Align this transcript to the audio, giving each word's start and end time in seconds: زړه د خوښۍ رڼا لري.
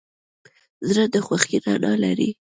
زړه 0.89 1.03
د 1.13 1.15
خوښۍ 1.25 1.57
رڼا 1.65 1.93
لري. 2.03 2.29